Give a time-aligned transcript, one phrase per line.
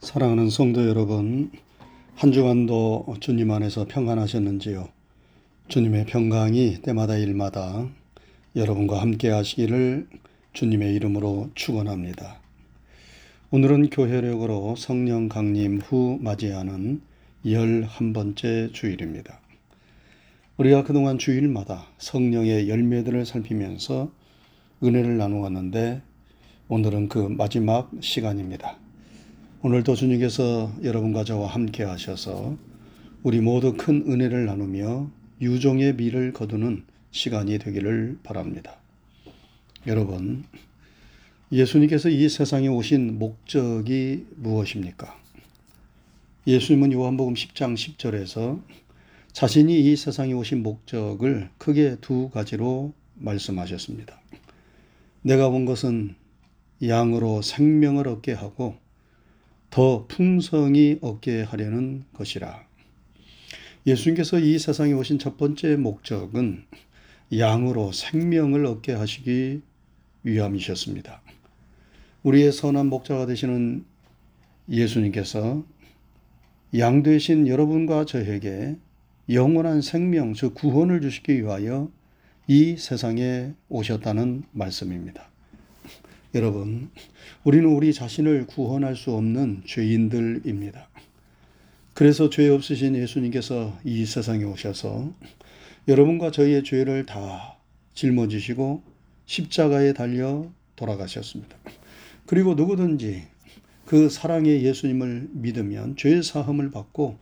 [0.00, 1.50] 사랑하는 성도 여러분,
[2.14, 4.88] 한 주간도 주님 안에서 평안하셨는지요?
[5.66, 7.88] 주님의 평강이 때마다 일마다
[8.54, 10.06] 여러분과 함께 하시기를
[10.52, 12.38] 주님의 이름으로 축원합니다.
[13.50, 17.00] 오늘은 교회력으로 성령 강림 후 맞이하는
[17.44, 19.40] 열한 번째 주일입니다.
[20.58, 24.12] 우리가 그동안 주일마다 성령의 열매들을 살피면서
[24.84, 26.02] 은혜를 나누었는데
[26.68, 28.78] 오늘은 그 마지막 시간입니다.
[29.60, 32.56] 오늘도 주님께서 여러분과 저와 함께 하셔서
[33.24, 38.76] 우리 모두 큰 은혜를 나누며 유종의 미를 거두는 시간이 되기를 바랍니다.
[39.88, 40.44] 여러분,
[41.50, 45.18] 예수님께서 이 세상에 오신 목적이 무엇입니까?
[46.46, 48.62] 예수님은 요한복음 10장 10절에서
[49.32, 54.20] 자신이 이 세상에 오신 목적을 크게 두 가지로 말씀하셨습니다.
[55.22, 56.14] 내가 온 것은
[56.80, 58.76] 양으로 생명을 얻게 하고
[59.70, 62.66] 더 풍성히 얻게 하려는 것이라.
[63.86, 66.64] 예수님께서 이 세상에 오신 첫 번째 목적은
[67.36, 69.60] 양으로 생명을 얻게 하시기
[70.24, 71.22] 위함이셨습니다.
[72.22, 73.84] 우리의 선한 목자가 되시는
[74.68, 75.64] 예수님께서
[76.76, 78.76] 양 되신 여러분과 저에게
[79.30, 81.90] 영원한 생명, 즉 구원을 주시기 위하여
[82.46, 85.27] 이 세상에 오셨다는 말씀입니다.
[86.34, 86.90] 여러분,
[87.42, 90.90] 우리는 우리 자신을 구원할 수 없는 죄인들입니다.
[91.94, 95.14] 그래서 죄 없으신 예수님께서 이 세상에 오셔서
[95.88, 97.56] 여러분과 저희의 죄를 다
[97.94, 98.82] 짊어지시고
[99.24, 101.56] 십자가에 달려 돌아가셨습니다.
[102.26, 103.24] 그리고 누구든지
[103.86, 107.18] 그 사랑의 예수님을 믿으면 죄 사함을 받고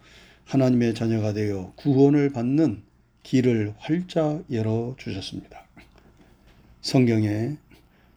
[0.47, 2.83] 하나님의 자녀가 되어 구원을 받는
[3.23, 5.65] 길을 활짝 열어 주셨습니다.
[6.81, 7.57] 성경에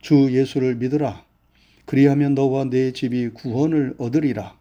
[0.02, 1.26] 주 예수를 믿으라.
[1.86, 4.58] 그리하면 너와 내 집이 구원을 얻으리라.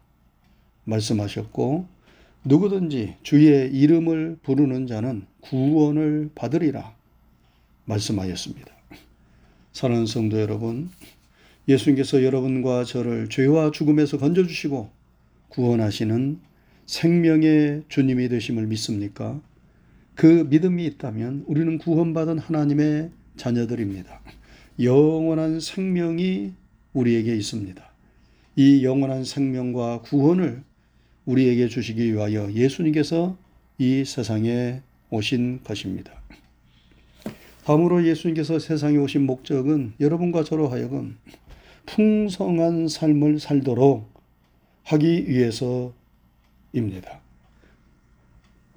[0.85, 1.87] 말씀하셨고,
[2.45, 6.95] 누구든지 주의 이름을 부르는 자는 구원을 받으리라.
[7.85, 8.71] 말씀하였습니다.
[9.73, 10.89] 사랑하는 성도 여러분,
[11.67, 14.89] 예수님께서 여러분과 저를 죄와 죽음에서 건져주시고
[15.49, 16.39] 구원하시는
[16.85, 19.39] 생명의 주님이 되심을 믿습니까?
[20.15, 24.21] 그 믿음이 있다면 우리는 구원받은 하나님의 자녀들입니다.
[24.81, 26.53] 영원한 생명이
[26.93, 27.83] 우리에게 있습니다.
[28.55, 30.63] 이 영원한 생명과 구원을
[31.25, 33.37] 우리에게 주시기 위하여 예수님께서
[33.77, 36.13] 이 세상에 오신 것입니다.
[37.65, 41.17] 다음으로 예수님께서 세상에 오신 목적은 여러분과 저로 하여금
[41.85, 44.09] 풍성한 삶을 살도록
[44.85, 45.93] 하기 위해서입니다.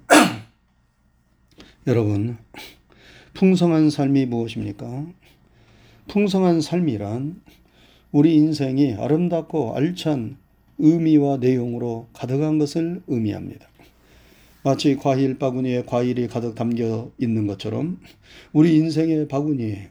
[1.87, 2.37] 여러분,
[3.33, 5.07] 풍성한 삶이 무엇입니까?
[6.07, 7.41] 풍성한 삶이란
[8.11, 10.37] 우리 인생이 아름답고 알찬
[10.77, 13.67] 의미와 내용으로 가득한 것을 의미합니다.
[14.63, 17.99] 마치 과일 바구니에 과일이 가득 담겨 있는 것처럼
[18.53, 19.89] 우리 인생의 바구니에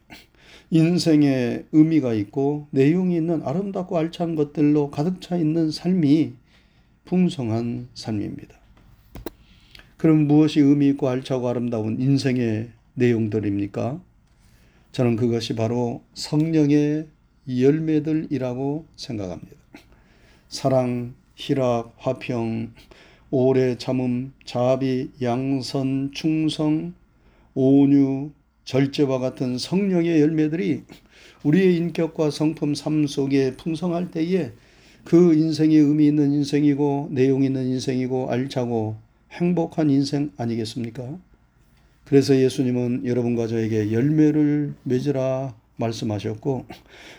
[0.70, 6.32] 인생의 의미가 있고 내용이 있는 아름답고 알찬 것들로 가득 차 있는 삶이
[7.04, 8.54] 풍성한 삶입니다.
[9.98, 14.00] 그럼 무엇이 의미 있고 알차고 아름다운 인생의 내용들입니까?
[14.92, 17.06] 저는 그것이 바로 성령의
[17.48, 19.56] 열매들이라고 생각합니다.
[20.48, 22.74] 사랑, 희락, 화평,
[23.30, 26.92] 오래 참음, 자비, 양선, 충성,
[27.54, 28.32] 온유,
[28.64, 30.82] 절제와 같은 성령의 열매들이
[31.42, 34.52] 우리의 인격과 성품 삶 속에 풍성할 때에
[35.04, 38.96] 그 인생이 의미 있는 인생이고 내용 있는 인생이고 알차고
[39.32, 41.18] 행복한 인생 아니겠습니까?
[42.12, 46.66] 그래서 예수님은 여러분과 저에게 열매를 맺으라 말씀하셨고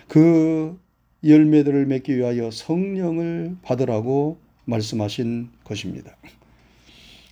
[0.06, 0.78] 그
[1.24, 6.16] 열매들을 맺기 위하여 성령을 받으라고 말씀하신 것입니다.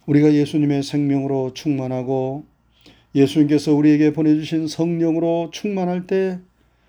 [0.07, 2.47] 우리가 예수님의 생명으로 충만하고
[3.15, 6.41] 예수님께서 우리에게 보내주신 성령으로 충만할 때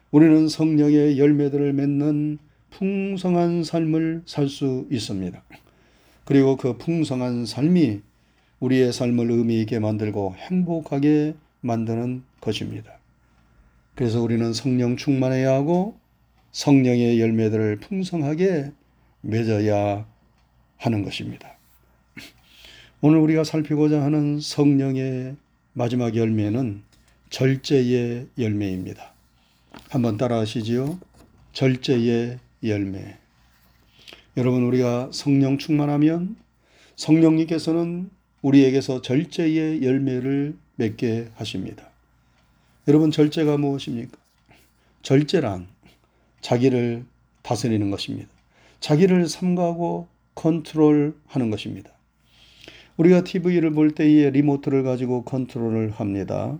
[0.09, 2.39] 우리는 성령의 열매들을 맺는
[2.71, 5.39] 풍성한 삶을 살 수 있습니다.
[6.25, 8.01] 그리고 그 풍성한 삶이
[8.63, 12.97] 우리의 삶을 의미 있게 만들고 행복하게 만드는 것입니다.
[13.93, 15.97] 그래서 우리는 성령 충만해야 하고
[16.53, 18.71] 성령의 열매들을 풍성하게
[19.21, 20.07] 맺어야
[20.77, 21.57] 하는 것입니다.
[23.01, 25.35] 오늘 우리가 살피고자 하는 성령의
[25.73, 26.83] 마지막 열매는
[27.31, 29.13] 절제의 열매입니다.
[29.89, 30.99] 한번 따라 하시지요.
[31.51, 33.17] 절제의 열매.
[34.37, 36.37] 여러분, 우리가 성령 충만하면
[36.95, 38.09] 성령님께서는
[38.43, 41.89] 우리에게서 절제의 열매를 맺게 하십니다.
[42.87, 44.17] 여러분, 절제가 무엇입니까?
[45.01, 45.67] 절제란
[46.41, 47.05] 자기를
[47.41, 48.29] 다스리는 것입니다.
[48.81, 51.89] 자기를 삼가고 컨트롤하는 것입니다.
[52.97, 56.59] 우리가 TV를 볼 때에 리모트를 가지고 컨트롤을 합니다.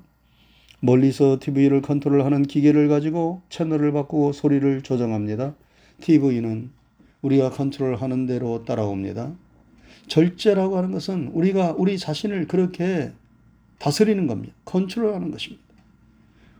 [0.79, 5.53] 멀리서 TV를 컨트롤하는 기계를 가지고 채널을 바꾸고 소리를 조정합니다.
[6.01, 6.71] TV는
[7.21, 9.33] 우리가 컨트롤하는 대로 따라옵니다.
[10.07, 13.11] 절제라고 하는 것은 우리가 우리 자신을 그렇게
[13.79, 14.53] 다스리는 겁니다.
[14.65, 15.63] 컨트롤하는 것입니다.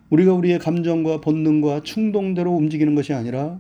[0.10, 3.60] 우리가 우리의 감정과 본능과 충동대로 움직이는 것이 아니라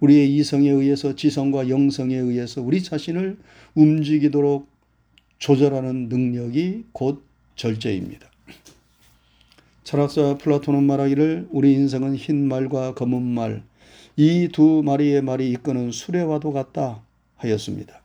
[0.00, 3.38] 우리의 이성에 의해서 지성과 영성에 의해서 우리 자신을
[3.74, 4.68] 움직이도록
[5.38, 7.22] 조절하는 능력이 곧
[7.56, 8.28] 절제입니다.
[9.84, 13.62] 철학자 플라톤은 말하기를 우리 인생은 흰 말과 검은 말,
[14.16, 17.02] 이 두 마리의 말이 이끄는 수레와도 같다
[17.36, 18.02] 하였습니다.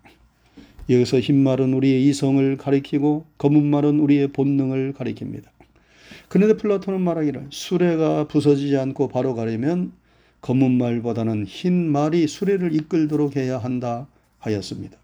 [0.89, 5.45] 여기서 흰 말은 우리의 이성을 가리키고 검은 말은 우리의 본능을 가리킵니다.
[6.27, 9.91] 그런데 플라톤은 말하기를 수레가 부서지지 않고 바로 가려면
[10.41, 14.07] 검은 말보다는 흰 말이 수레를 이끌도록 해야 한다
[14.39, 14.97] 하였습니다.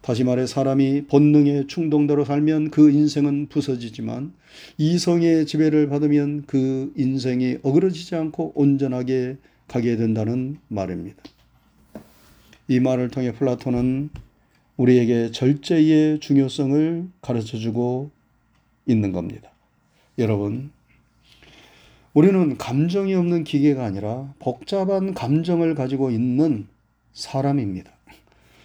[0.00, 4.32] 다시 말해 사람이 본능의 충동대로 살면 그 인생은 부서지지만
[4.78, 9.36] 이성의 지배를 받으면 그 인생이 어그러지지 않고 온전하게
[9.68, 11.22] 가게 된다는 말입니다.
[12.66, 14.10] 이 말을 통해 플라톤은
[14.80, 18.10] 우리에게 절제의 중요성을 가르쳐 주고
[18.86, 19.50] 있는 겁니다.
[20.16, 20.70] 여러분,
[22.14, 26.66] 우리는 감정이 없는 기계가 아니라 복잡한 감정을 가지고 있는
[27.12, 27.92] 사람입니다.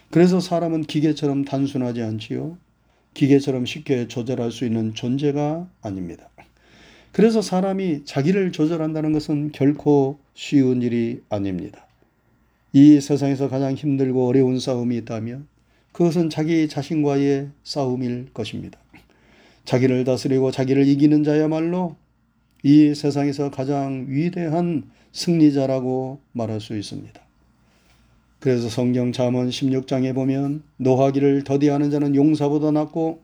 [0.09, 2.57] 그래서 사람은 기계처럼 단순하지 않지요.
[3.13, 6.29] 기계처럼 쉽게 조절할 수 있는 존재가 아닙니다.
[7.11, 11.85] 그래서 사람이 자기를 조절한다는 것은 결코 쉬운 일이 아닙니다.
[12.71, 15.47] 이 세상에서 가장 힘들고 어려운 싸움이 있다면
[15.95, 18.77] 그것은 자기 자신과의 싸움일 것입니다.
[19.63, 21.95] 자기를 다스리고 자기를 이기는 자야말로
[22.63, 27.21] 이 세상에서 가장 위대한 승리자라고 말할 수 있습니다.
[28.41, 33.21] 그래서 성경 잠언 16장에 보면 노하기를 더디하는 자는 용사보다 낫고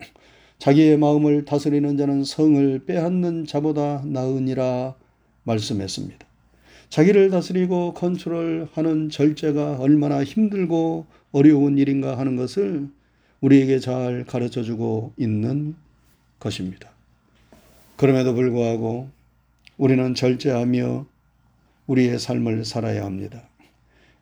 [0.58, 4.96] 자기의 마음을 다스리는 자는 성을 빼앗는 자보다 나으니라
[5.44, 6.31] 말씀했습니다.
[6.92, 12.90] 자기를 다스리고 컨트롤하는 절제가 얼마나 힘들고 어려운 일인가 하는 것을
[13.40, 15.74] 우리에게 잘 가르쳐 주고 있는
[16.38, 16.90] 것입니다.
[17.96, 19.10] 그럼에도 불구하고
[19.78, 21.06] 우리는 절제하며
[21.88, 23.42] 우리의 삶을 살아야 합니다.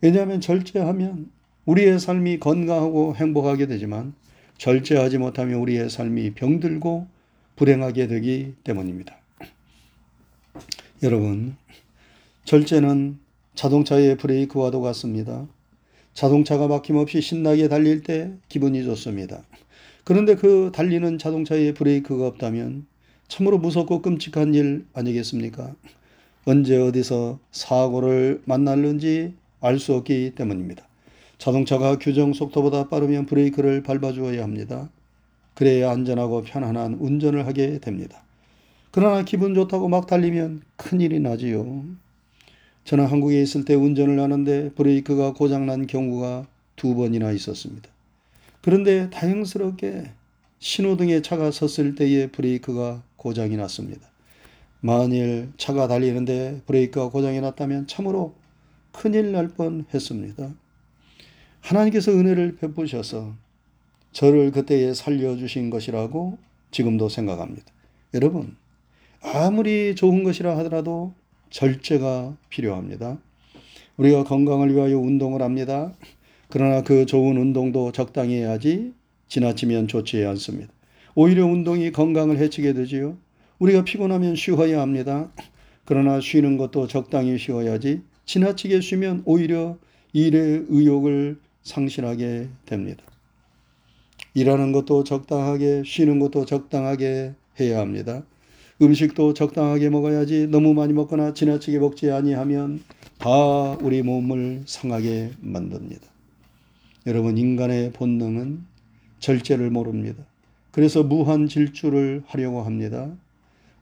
[0.02, 1.32] 왜냐하면 절제하면
[1.66, 4.14] 우리의 삶이 건강하고 행복하게 되지만
[4.60, 7.08] 절제하지 못하면 우리의 삶이 병들고
[7.56, 9.18] 불행하게 되기 때문입니다.
[11.02, 11.56] 여러분,
[12.46, 13.20] 절제는
[13.56, 15.48] 자동차의 브레이크와도 같습니다.
[16.14, 19.44] 자동차가 막힘없이 신나게 달릴 때 기분이 좋습니다.
[20.04, 22.88] 그런데 그 달리는 자동차에 브레이크가 없다면
[23.28, 25.76] 참으로 무섭고 끔찍한 일 아니겠습니까?
[26.46, 30.88] 언제 어디서 사고를 만날는지 알 수 없기 때문입니다.
[31.38, 34.90] 자동차가 규정 속도보다 빠르면 브레이크를 밟아주어야 합니다.
[35.54, 38.24] 그래야 안전하고 편안한 운전을 하게 됩니다.
[38.92, 41.84] 그러나 기분 좋다고 막 달리면 큰일이 나지요.
[42.86, 47.90] 저는 한국에 있을 때 운전을 하는데 브레이크가 고장난 경우가 두 번이나 있었습니다.
[48.62, 50.12] 그런데 다행스럽게
[50.60, 54.10] 신호등에 차가 섰을 때에 브레이크가 고장이 났습니다.
[54.82, 58.34] 만일 차가 달리는데 브레이크가 고장이 났다면 참으로
[58.92, 60.54] 큰일 날 뻔 했습니다.
[61.62, 63.36] 하나님께서 은혜를 베푸셔서
[64.12, 66.38] 저를 그때에 살려주신 것이라고
[66.72, 67.66] 지금도 생각합니다.
[68.14, 68.56] 여러분,
[69.22, 71.14] 아무리 좋은 것이라 하더라도
[71.50, 73.18] 절제가 필요합니다.
[73.98, 75.94] 우리가 건강을 위하여 운동을 합니다.
[76.50, 78.94] 그러나 그 좋은 운동도 적당히 해야지
[79.28, 80.72] 지나치면 좋지 않습니다.
[81.16, 83.18] 오히려 운동이 건강을 해치게 되지요.
[83.60, 85.32] 우리가 피곤하면 쉬어야 합니다.
[85.86, 89.78] 그러나 쉬는 것도 적당히 쉬어야지 지나치게 쉬면 오히려
[90.14, 93.04] 일의 의욕을 상실하게 됩니다.
[94.34, 98.24] 일하는 것도 적당하게 쉬는 것도 적당하게 해야 합니다.
[98.82, 102.82] 음식도 적당하게 먹어야지 너무 많이 먹거나 지나치게 먹지 아니하면
[103.18, 106.08] 다 우리 몸을 상하게 만듭니다.
[107.06, 108.64] 여러분 인간의 본능은
[109.20, 110.24] 절제를 모릅니다.
[110.72, 113.12] 그래서 무한 질주를 하려고 합니다.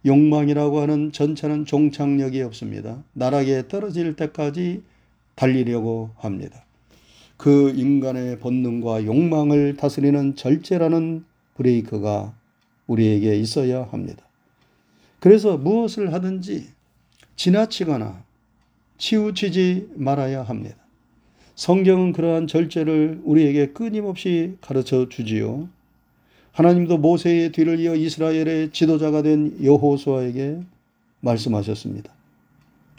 [0.05, 3.03] 욕망이라고 하는 전차는 종착역이 없습니다.
[3.13, 4.81] 나락에 떨어질 때까지
[5.35, 6.63] 달리려고 합니다.
[7.35, 11.23] 그 인간의 본능과 욕망을 다스리는 절제라는
[11.55, 12.33] 브레이크가
[12.87, 14.26] 우리에게 있어야 합니다.
[15.27, 16.69] 그래서 무엇을 하든지
[17.35, 18.23] 지나치거나
[18.97, 20.77] 치우치지 말아야 합니다.
[21.55, 25.67] 성경은 그러한 절제를 우리에게 끊임없이 가르쳐 주지요.
[26.53, 30.61] 하나님도 모세의 뒤를 이어 이스라엘의 지도자가 된 여호수아에게
[31.19, 32.13] 말씀하셨습니다.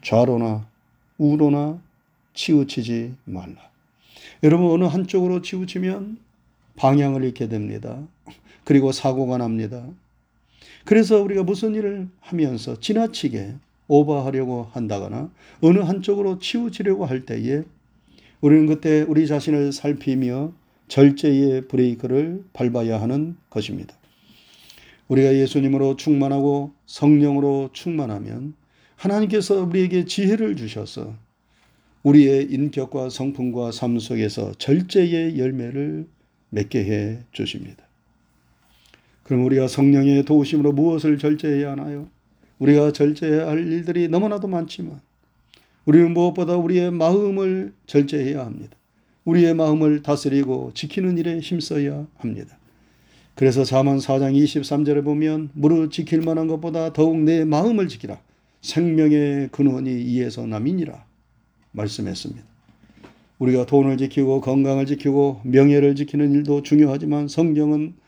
[0.02, 0.68] 좌로나
[1.16, 1.80] 우로나
[2.34, 3.56] 치우치지 말라.
[4.42, 6.18] 여러분 어느 한쪽으로 치우치면
[6.76, 8.06] 방향을 잃게 됩니다.
[8.64, 9.82] 그리고 사고가 납니다.
[10.88, 13.56] 그래서 우리가 무슨 일을 하면서 지나치게
[13.88, 15.30] 오버하려고 한다거나
[15.60, 17.62] 어느 한쪽으로 치우치려고 할 때에
[18.40, 20.54] 우리는 그때 우리 자신을 살피며
[20.88, 23.94] 절제의 브레이크를 밟아야 하는 것입니다.
[25.08, 28.54] 우리가 예수님으로 충만하고 성령으로 충만하면
[28.96, 31.14] 하나님께서 우리에게 지혜를 주셔서
[32.02, 36.08] 우리의 인격과 성품과 삶 속에서 절제의 열매를
[36.48, 37.87] 맺게 해 주십니다.
[39.28, 42.08] 그럼 우리가 성령의 도우심으로 무엇을 절제해야 하나요?
[42.60, 45.02] 우리가 절제해야 할 일들이 너무나도 많지만
[45.84, 48.74] 우리는 무엇보다 우리의 마음을 절제해야 합니다.
[49.26, 52.56] 우리의 마음을 다스리고 지키는 일에 힘써야 합니다.
[53.34, 58.18] 그래서 자만 4장 23절에 보면 무릇 지킬 만한 것보다 더욱 내 마음을 지키라.
[58.62, 61.04] 생명의 근원이 이에서 남이니라.
[61.72, 62.42] 말씀했습니다.
[63.40, 68.07] 우리가 돈을 지키고 건강을 지키고 명예를 지키는 일도 중요하지만 성경은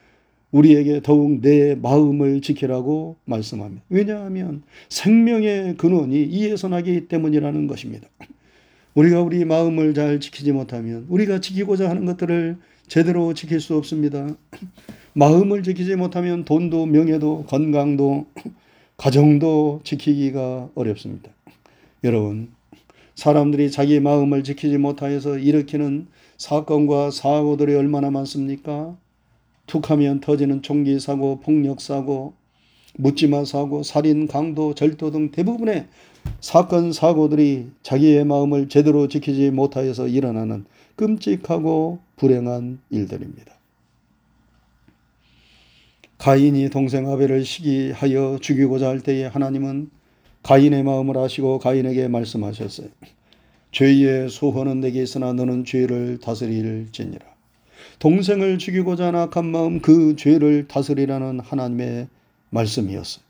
[0.53, 3.83] 우리에게 더욱 내 마음을 지키라고 말씀합니다.
[3.89, 8.09] 왜냐하면 생명의 근원이 이에서 나기 때문이라는 것입니다.
[8.95, 12.57] 우리가 우리 마음을 잘 지키지 못하면 우리가 지키고자 하는 것들을
[12.89, 14.35] 제대로 지킬 수 없습니다.
[15.13, 18.27] 마음을 지키지 못하면 돈도 명예도 건강도
[18.97, 21.31] 가정도 지키기가 어렵습니다.
[22.03, 22.51] 여러분,
[23.15, 28.97] 사람들이 자기 마음을 지키지 못하여서 일으키는 사건과 사고들이 얼마나 많습니까?
[29.71, 32.35] 툭하면 터지는 총기 사고, 폭력 사고,
[32.97, 35.87] 묻지마 사고, 살인, 강도, 절도 등 대부분의
[36.41, 40.65] 사건 사고들이 자기의 마음을 제대로 지키지 못하여서 일어나는
[40.97, 43.55] 끔찍하고 불행한 일들입니다.
[46.19, 49.89] 가인이 동생 아벨을 시기하여 죽이고자 할 때에 하나님은
[50.43, 52.89] 가인의 마음을 아시고 가인에게 말씀하셨어요.
[53.73, 57.30] 죄의 소원은 내게 있으나 너는 죄를 다스릴지니라.
[57.99, 62.09] 동생을 죽이고자 하는 악한 마음 그 죄를 다스리라는 하나님의
[62.51, 63.25] 말씀이었어요.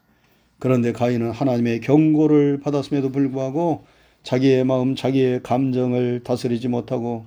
[0.58, 3.84] 그런데 가인은 하나님의 경고를 받았음에도 불구하고
[4.22, 7.24] 자기의 마음, 자기의 감정을 다스리지 못하고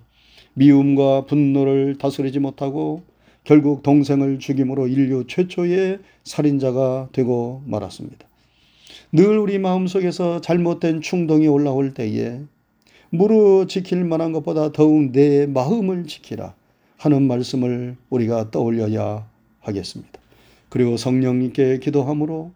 [0.54, 3.04] 미움과 분노를 다스리지 못하고
[3.44, 8.28] 결국 동생을 죽임으로 인류 최초의 살인자가 되고 말았습니다.
[9.12, 12.40] 늘 우리 마음속에서 잘못된 충동이 올라올 때에
[13.10, 16.56] 무릇 지킬 만한 것보다 더욱 내 마음을 지키라
[17.04, 19.28] 하는 말씀을 우리가 떠올려야
[19.60, 20.22] 하겠습니다.
[20.70, 22.52] 그리고 성령님께 기도함으로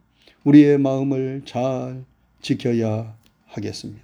[0.46, 2.06] 우리의 마음을 잘
[2.42, 3.13] 지켜야
[3.48, 4.04] 하겠습니다.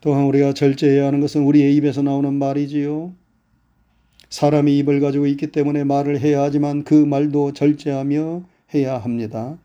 [0.00, 3.12] 또한 우리가 절제해야 하는 것은 우리의 입에서 나오는 말이지요.
[4.30, 9.58] 사람이 입을 가지고 있기 때문에 말을 해야 하지만 그 말도 절제하며 해야 합니다.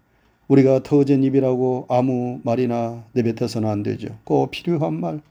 [0.49, 4.09] 우리가 터진 입이라고 아무 말이나 내뱉어서는 안 되죠.
[4.25, 5.21] 꼭 필요한 말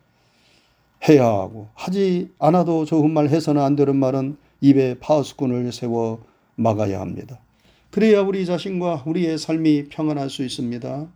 [1.09, 6.23] 해야 하고 하지 않아도 좋은 말 해서는 안 되는 말은 입에 파수꾼을 세워
[6.57, 7.38] 막아야 합니다.
[7.90, 11.09] 그래야 우리 자신과 우리의 삶이 평안할 수 있습니다.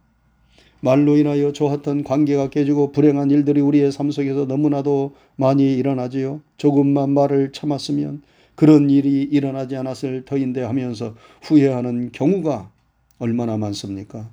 [0.80, 6.40] 말로 인하여 좋았던 관계가 깨지고 불행한 일들이 우리의 삶 속에서 너무나도 많이 일어나지요.
[6.58, 8.22] 조금만 말을 참았으면
[8.54, 12.70] 그런 일이 일어나지 않았을 터인데 하면서 후회하는 경우가
[13.18, 14.28] 얼마나 많습니까?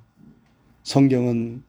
[0.82, 1.62] 성경은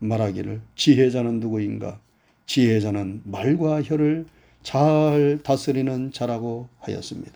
[0.00, 2.00] 말하기를 지혜자는 누구인가?
[2.46, 4.26] 지혜자는 말과 혀를
[4.62, 7.32] 잘 다스리는 자라고 하였습니다.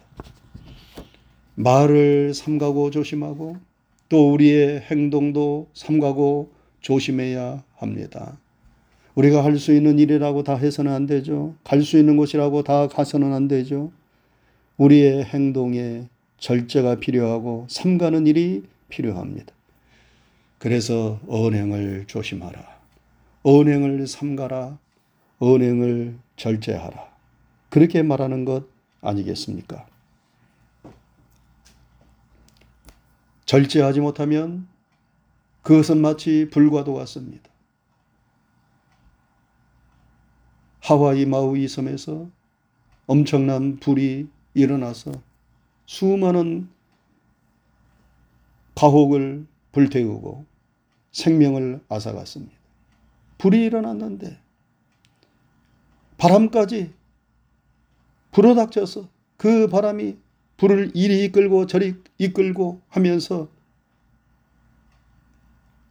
[1.54, 3.56] 말을 삼가고 조심하고
[4.08, 6.50] 또 우리의 행동도 삼가고
[6.80, 8.38] 조심해야 합니다.
[9.14, 11.54] 우리가 할 수 있는 일이라고 다 해서는 안 되죠.
[11.64, 13.90] 갈 수 있는 곳이라고 다 가서는 안 되죠.
[14.76, 19.52] 우리의 행동에 절제가 필요하고 삼가는 일이 필요합니다.
[20.58, 22.78] 그래서 언행을 조심하라.
[23.42, 24.78] 언행을 삼가라.
[25.38, 27.08] 언행을 절제하라.
[27.70, 28.66] 그렇게 말하는 것
[29.00, 29.86] 아니겠습니까?
[33.44, 34.68] 절제하지 못하면
[35.62, 37.48] 그것은 마치 불과도 같습니다.
[40.80, 42.28] 하와이 마우이 섬에서
[43.06, 45.12] 엄청난 불이 일어나서
[45.86, 46.68] 수많은
[48.74, 50.46] 가옥을 불태우고
[51.12, 52.54] 생명을 앗아갔습니다.
[53.38, 54.38] 불이 일어났는데
[56.18, 56.92] 바람까지
[58.32, 60.18] 불어닥쳐서 그 바람이
[60.58, 63.48] 불을 이리 이끌고 저리 이끌고 하면서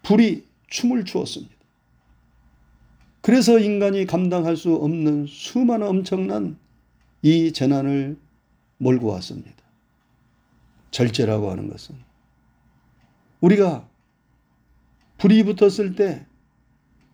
[0.03, 1.55] 불이 춤을 추었습니다.
[3.22, 6.57] 그래서 인간이 감당할 수 없는 수많은 엄청난
[7.22, 8.17] 이 재난을
[8.77, 9.63] 몰고 왔습니다.
[10.91, 11.96] 절제라고 하는 것은
[13.41, 13.89] 우리가
[15.17, 16.27] 불이 붙었을 때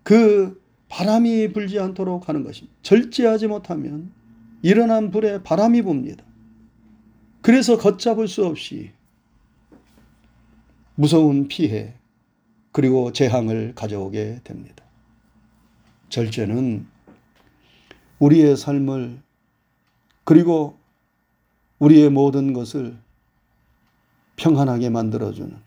[0.04, 0.62] 그
[0.94, 2.78] 바람이 불지 않도록 하는 것입니다.
[2.84, 4.12] 절제하지 못하면
[4.62, 6.24] 일어난 불에 바람이 붑니다.
[7.42, 8.92] 그래서 걷잡을 수 없이
[10.94, 11.96] 무서운 피해
[12.72, 14.86] 그리고 재앙을 가져오게 됩니다.
[16.10, 16.86] 절제는
[18.20, 19.20] 우리의 삶을
[20.26, 20.78] 그리고
[21.80, 22.96] 우리의 모든 것을
[24.36, 25.58] 평안하게 만들어주는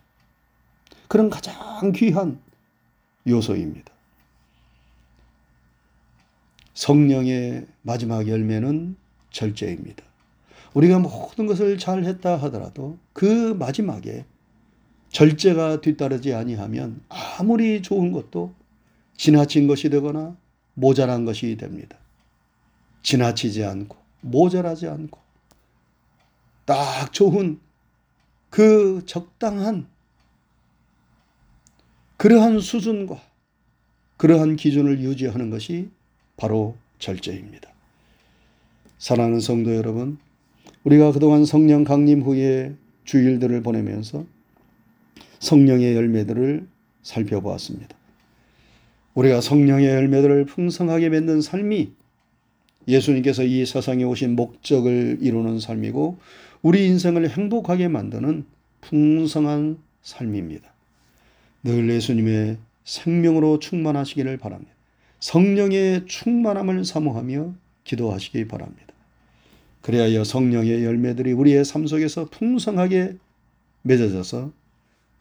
[1.08, 2.38] 그런 가장 귀한
[3.26, 3.95] 요소입니다.
[6.76, 8.96] 성령의 마지막 열매는
[9.30, 10.04] 절제입니다.
[10.74, 14.26] 우리가 모든 것을 잘 했다 하더라도 그 마지막에
[15.08, 18.54] 절제가 뒤따르지 아니하면 아무리 좋은 것도
[19.16, 20.36] 지나친 것이 되거나
[20.74, 21.96] 모자란 것이 됩니다.
[23.02, 25.18] 지나치지 않고 모자라지 않고
[26.66, 27.58] 딱 좋은
[28.50, 29.88] 그 적당한
[32.18, 33.18] 그러한 수준과
[34.18, 35.95] 그러한 기준을 유지하는 것이
[36.36, 37.70] 바로 절제입니다.
[38.98, 40.18] 사랑하는 성도 여러분,
[40.84, 42.74] 우리가 그동안 성령 강림 후에
[43.04, 44.24] 주일들을 보내면서
[45.38, 46.66] 성령의 열매들을
[47.02, 47.96] 살펴보았습니다.
[49.14, 51.92] 우리가 성령의 열매들을 풍성하게 맺는 삶이
[52.88, 56.18] 예수님께서 이 세상에 오신 목적을 이루는 삶이고
[56.62, 58.44] 우리 인생을 행복하게 만드는
[58.80, 60.72] 풍성한 삶입니다.
[61.64, 64.75] 늘 예수님의 생명으로 충만하시기를 바랍니다.
[65.20, 67.54] 성령의 충만함을 사모하며
[67.84, 68.86] 기도하시기 바랍니다.
[69.80, 73.16] 그래야 성령의 열매들이 우리의 삶 속에서 풍성하게
[73.82, 74.52] 맺어져서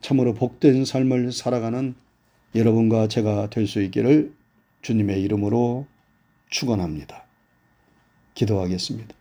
[0.01, 1.95] 참으로 복된 삶을 살아가는
[2.55, 4.33] 여러분과 제가 될 수 있기를
[4.81, 5.85] 주님의 이름으로
[6.49, 7.25] 축원합니다.
[8.33, 9.15] 기도하겠습니다.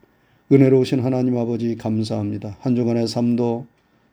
[0.53, 2.57] 은혜로우신 하나님 아버지 감사합니다.
[2.61, 3.67] 한 주간의 삶도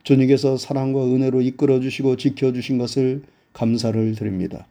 [0.03, 4.65] 주님께서 사랑과 은혜로 이끌어 주시고 지켜 주신 것을 감사를 드립니다.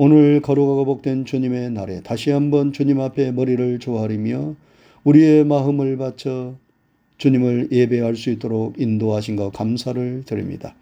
[0.00, 4.54] 오늘 거룩하고 복된 주님의 날에 다시 한번 주님 앞에 머리를 조아리며
[5.02, 6.54] 우리의 마음을 바쳐
[7.16, 10.76] 주님을 예배할 수 있도록 인도하신 것 감사를 드립니다.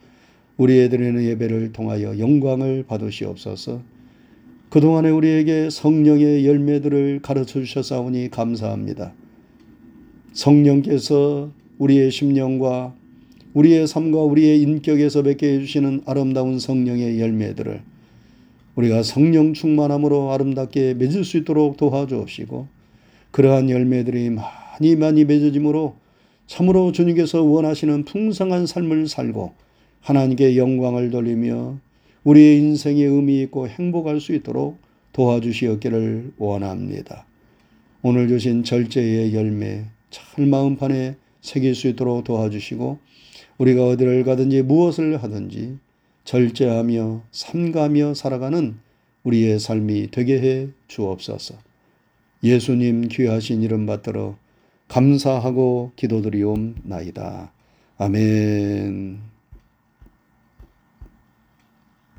[0.58, 3.80] 우리의 드리는 예배를 통하여 영광을 받으시옵소서.
[4.68, 9.14] 그동안에 우리에게 성령의 열매들을 가르쳐 주셨사오니 감사합니다.
[10.34, 12.94] 성령께서 우리의 심령과
[13.54, 17.95] 우리의 삶과 우리의 인격에서 맺게 해주시는 아름다운 성령의 열매들을
[18.76, 22.68] 우리가 성령 충만함으로 아름답게 맺을 수 있도록 도와주옵시고
[23.30, 25.96] 그러한 열매들이 많이 많이 맺어짐으로
[26.46, 29.54] 참으로 주님께서 원하시는 풍성한 삶을 살고
[30.00, 31.78] 하나님께 영광을 돌리며
[32.22, 34.78] 우리의 인생에 의미 있고 행복할 수 있도록
[35.12, 37.26] 도와주시었기를 원합니다.
[38.02, 42.98] 오늘 주신 절제의 열매 잘 마음판에 새길 수 있도록 도와주시고
[43.58, 45.78] 우리가 어디를 가든지 무엇을 하든지
[46.26, 48.76] 절제하며 삼가며 살아가는
[49.22, 51.54] 우리의 삶이 되게 해 주옵소서.
[52.42, 54.36] 예수님 귀하신 이름 받들어
[54.88, 57.52] 감사하고 기도드리옵나이다.
[57.98, 59.35] 아멘.